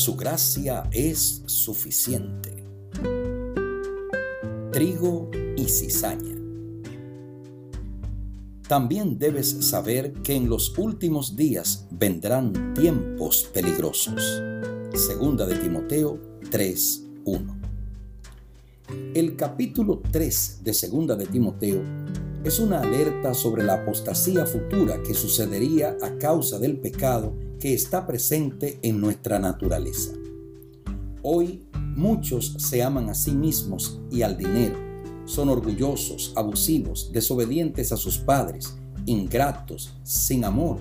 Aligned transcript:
su 0.00 0.16
gracia 0.16 0.88
es 0.92 1.42
suficiente. 1.44 2.64
Trigo 4.72 5.30
y 5.58 5.68
cizaña. 5.68 6.36
También 8.66 9.18
debes 9.18 9.50
saber 9.68 10.14
que 10.22 10.36
en 10.36 10.48
los 10.48 10.78
últimos 10.78 11.36
días 11.36 11.86
vendrán 11.90 12.72
tiempos 12.72 13.50
peligrosos. 13.52 14.22
Segunda 14.94 15.44
de 15.44 15.56
Timoteo 15.56 16.18
3:1. 16.50 17.60
El 19.12 19.36
capítulo 19.36 20.00
3 20.10 20.60
de 20.64 20.72
Segunda 20.72 21.14
de 21.14 21.26
Timoteo 21.26 21.82
es 22.42 22.58
una 22.58 22.80
alerta 22.80 23.34
sobre 23.34 23.64
la 23.64 23.74
apostasía 23.74 24.46
futura 24.46 25.02
que 25.02 25.12
sucedería 25.12 25.98
a 26.00 26.16
causa 26.16 26.58
del 26.58 26.78
pecado 26.78 27.49
que 27.60 27.74
está 27.74 28.06
presente 28.06 28.78
en 28.82 29.00
nuestra 29.00 29.38
naturaleza. 29.38 30.12
Hoy 31.22 31.62
muchos 31.94 32.56
se 32.58 32.82
aman 32.82 33.10
a 33.10 33.14
sí 33.14 33.32
mismos 33.32 34.00
y 34.10 34.22
al 34.22 34.36
dinero. 34.36 34.76
Son 35.26 35.50
orgullosos, 35.50 36.32
abusivos, 36.34 37.12
desobedientes 37.12 37.92
a 37.92 37.96
sus 37.96 38.18
padres, 38.18 38.74
ingratos, 39.04 39.92
sin 40.02 40.44
amor, 40.44 40.78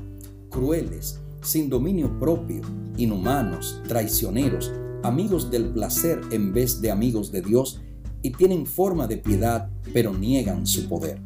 crueles, 0.49 1.19
sin 1.41 1.69
dominio 1.69 2.17
propio, 2.17 2.61
inhumanos, 2.97 3.81
traicioneros, 3.87 4.71
amigos 5.03 5.51
del 5.51 5.71
placer 5.73 6.21
en 6.31 6.53
vez 6.53 6.81
de 6.81 6.91
amigos 6.91 7.31
de 7.31 7.41
Dios 7.41 7.81
y 8.21 8.31
tienen 8.31 8.65
forma 8.65 9.07
de 9.07 9.17
piedad 9.17 9.69
pero 9.93 10.13
niegan 10.13 10.65
su 10.65 10.87
poder. 10.87 11.21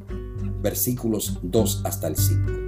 Versículos 0.62 1.40
2 1.44 1.82
hasta 1.86 2.08
el 2.08 2.16
5. 2.16 2.63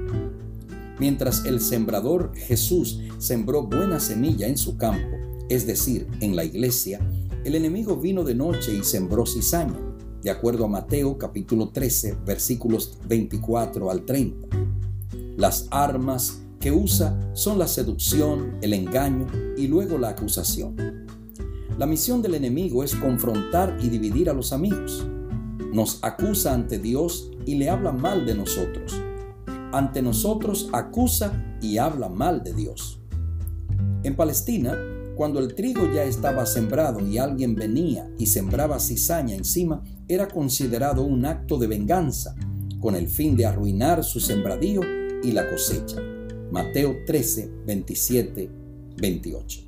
Mientras 0.97 1.43
el 1.45 1.59
sembrador 1.59 2.31
Jesús 2.35 3.01
sembró 3.17 3.63
buena 3.63 3.99
semilla 3.99 4.47
en 4.47 4.57
su 4.57 4.77
campo, 4.77 5.17
es 5.49 5.67
decir, 5.67 6.07
en 6.21 6.35
la 6.37 6.45
iglesia, 6.45 6.99
el 7.43 7.55
enemigo 7.55 7.97
vino 7.97 8.23
de 8.23 8.33
noche 8.33 8.73
y 8.73 8.83
sembró 8.83 9.25
cizaña, 9.25 9.77
de 10.23 10.31
acuerdo 10.31 10.65
a 10.65 10.69
Mateo 10.69 11.17
capítulo 11.17 11.69
13, 11.69 12.17
versículos 12.25 12.97
24 13.07 13.91
al 13.91 14.05
30. 14.05 14.47
Las 15.35 15.67
armas 15.69 16.39
que 16.61 16.71
usa 16.71 17.19
son 17.33 17.59
la 17.59 17.67
seducción, 17.67 18.57
el 18.61 18.73
engaño 18.73 19.27
y 19.57 19.67
luego 19.67 19.97
la 19.97 20.09
acusación. 20.09 21.05
La 21.77 21.85
misión 21.85 22.21
del 22.21 22.35
enemigo 22.35 22.85
es 22.85 22.95
confrontar 22.95 23.77
y 23.81 23.89
dividir 23.89 24.29
a 24.29 24.33
los 24.33 24.53
amigos. 24.53 25.05
Nos 25.73 25.99
acusa 26.01 26.53
ante 26.53 26.79
Dios 26.79 27.31
y 27.45 27.55
le 27.55 27.69
habla 27.69 27.91
mal 27.91 28.25
de 28.25 28.33
nosotros 28.33 29.04
ante 29.77 30.01
nosotros 30.01 30.69
acusa 30.71 31.57
y 31.61 31.77
habla 31.79 32.07
mal 32.07 32.43
de 32.43 32.53
Dios. 32.53 33.01
En 34.03 34.15
Palestina, 34.15 34.77
cuando 35.15 35.39
el 35.39 35.53
trigo 35.53 35.91
ya 35.91 36.03
estaba 36.03 36.45
sembrado 36.45 37.01
y 37.01 37.17
alguien 37.17 37.55
venía 37.55 38.09
y 38.17 38.27
sembraba 38.27 38.79
cizaña 38.79 39.35
encima, 39.35 39.83
era 40.07 40.29
considerado 40.29 41.03
un 41.03 41.25
acto 41.25 41.57
de 41.57 41.67
venganza, 41.67 42.35
con 42.79 42.95
el 42.95 43.09
fin 43.09 43.35
de 43.35 43.47
arruinar 43.47 44.03
su 44.03 44.19
sembradío 44.19 44.81
y 45.23 45.31
la 45.31 45.49
cosecha. 45.49 45.97
Mateo 46.51 46.95
13, 47.05 47.51
27, 47.65 48.49
28. 48.97 49.61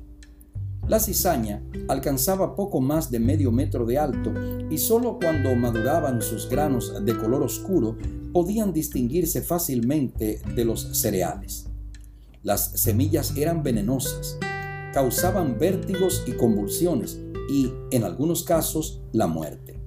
La 0.88 1.00
cizaña 1.00 1.62
alcanzaba 1.88 2.56
poco 2.56 2.80
más 2.80 3.10
de 3.10 3.20
medio 3.20 3.52
metro 3.52 3.84
de 3.84 3.98
alto 3.98 4.32
y 4.70 4.78
solo 4.78 5.18
cuando 5.20 5.54
maduraban 5.54 6.22
sus 6.22 6.48
granos 6.48 7.04
de 7.04 7.14
color 7.14 7.42
oscuro 7.42 7.98
podían 8.38 8.72
distinguirse 8.72 9.42
fácilmente 9.42 10.40
de 10.54 10.64
los 10.64 10.96
cereales. 10.96 11.66
Las 12.44 12.80
semillas 12.80 13.36
eran 13.36 13.64
venenosas, 13.64 14.38
causaban 14.94 15.58
vértigos 15.58 16.22
y 16.24 16.34
convulsiones 16.34 17.18
y, 17.50 17.72
en 17.90 18.04
algunos 18.04 18.44
casos, 18.44 19.02
la 19.12 19.26
muerte. 19.26 19.80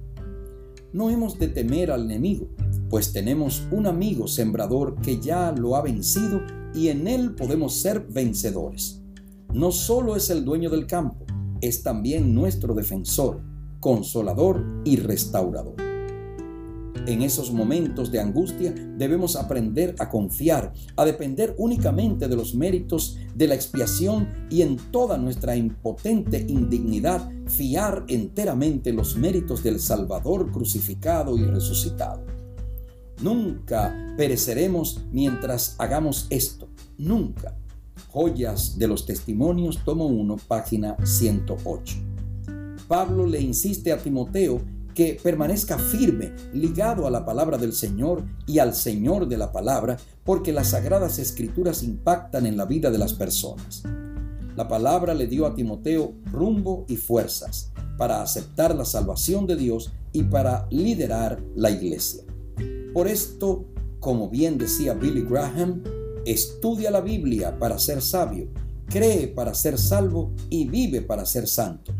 No 0.92 1.08
hemos 1.08 1.38
de 1.38 1.48
temer 1.48 1.90
al 1.90 2.04
enemigo, 2.04 2.50
pues 2.90 3.14
tenemos 3.14 3.62
un 3.70 3.86
amigo 3.86 4.28
sembrador 4.28 5.00
que 5.00 5.18
ya 5.18 5.50
lo 5.52 5.74
ha 5.74 5.80
vencido 5.80 6.42
y 6.74 6.88
en 6.88 7.08
él 7.08 7.34
podemos 7.34 7.80
ser 7.80 8.00
vencedores 8.00 8.98
no 9.54 9.72
solo 9.72 10.14
es 10.14 10.28
el 10.28 10.44
dueño 10.44 10.68
del 10.68 10.86
campo, 10.86 11.24
es 11.62 11.82
también 11.82 12.34
nuestro 12.34 12.74
defensor, 12.74 13.42
consolador 13.80 14.64
y 14.84 14.96
restaurador. 14.96 15.91
En 17.04 17.22
esos 17.22 17.52
momentos 17.52 18.12
de 18.12 18.20
angustia 18.20 18.72
debemos 18.96 19.34
aprender 19.34 19.96
a 19.98 20.08
confiar, 20.08 20.72
a 20.94 21.04
depender 21.04 21.52
únicamente 21.58 22.28
de 22.28 22.36
los 22.36 22.54
méritos 22.54 23.18
de 23.34 23.48
la 23.48 23.56
expiación 23.56 24.28
y 24.48 24.62
en 24.62 24.76
toda 24.92 25.18
nuestra 25.18 25.56
impotente 25.56 26.44
indignidad 26.48 27.28
fiar 27.46 28.04
enteramente 28.06 28.92
los 28.92 29.16
méritos 29.16 29.64
del 29.64 29.80
Salvador 29.80 30.52
crucificado 30.52 31.36
y 31.36 31.42
resucitado. 31.42 32.24
Nunca 33.20 34.14
pereceremos 34.16 35.00
mientras 35.10 35.74
hagamos 35.78 36.28
esto, 36.30 36.68
nunca. 36.98 37.56
Joyas 38.10 38.78
de 38.78 38.86
los 38.86 39.06
Testimonios, 39.06 39.84
tomo 39.84 40.06
1, 40.06 40.36
página 40.46 40.96
108. 41.02 41.96
Pablo 42.86 43.26
le 43.26 43.40
insiste 43.40 43.90
a 43.90 43.98
Timoteo 43.98 44.60
que 44.94 45.18
permanezca 45.22 45.78
firme, 45.78 46.32
ligado 46.52 47.06
a 47.06 47.10
la 47.10 47.24
palabra 47.24 47.58
del 47.58 47.72
Señor 47.72 48.24
y 48.46 48.58
al 48.58 48.74
Señor 48.74 49.28
de 49.28 49.36
la 49.36 49.52
palabra, 49.52 49.96
porque 50.24 50.52
las 50.52 50.68
sagradas 50.68 51.18
escrituras 51.18 51.82
impactan 51.82 52.46
en 52.46 52.56
la 52.56 52.66
vida 52.66 52.90
de 52.90 52.98
las 52.98 53.14
personas. 53.14 53.82
La 54.56 54.68
palabra 54.68 55.14
le 55.14 55.26
dio 55.26 55.46
a 55.46 55.54
Timoteo 55.54 56.12
rumbo 56.30 56.84
y 56.88 56.96
fuerzas 56.96 57.72
para 57.96 58.22
aceptar 58.22 58.74
la 58.74 58.84
salvación 58.84 59.46
de 59.46 59.56
Dios 59.56 59.92
y 60.12 60.24
para 60.24 60.66
liderar 60.70 61.42
la 61.54 61.70
iglesia. 61.70 62.22
Por 62.92 63.08
esto, 63.08 63.64
como 63.98 64.28
bien 64.28 64.58
decía 64.58 64.92
Billy 64.92 65.22
Graham, 65.22 65.82
Estudia 66.24 66.92
la 66.92 67.00
Biblia 67.00 67.58
para 67.58 67.80
ser 67.80 68.00
sabio, 68.00 68.46
cree 68.86 69.26
para 69.26 69.54
ser 69.54 69.76
salvo 69.76 70.30
y 70.50 70.68
vive 70.68 71.02
para 71.02 71.26
ser 71.26 71.48
santo. 71.48 71.92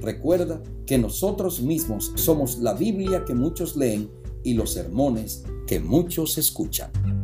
Recuerda 0.00 0.62
que 0.86 0.98
nosotros 0.98 1.60
mismos 1.60 2.12
somos 2.14 2.58
la 2.58 2.74
Biblia 2.74 3.24
que 3.24 3.34
muchos 3.34 3.76
leen 3.76 4.10
y 4.42 4.54
los 4.54 4.72
sermones 4.72 5.44
que 5.66 5.80
muchos 5.80 6.38
escuchan. 6.38 7.19